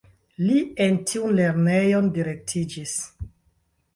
[0.45, 2.95] Li en tiun lernejon direktiĝis.